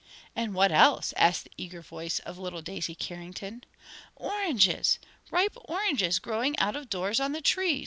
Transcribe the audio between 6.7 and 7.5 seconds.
of doors on the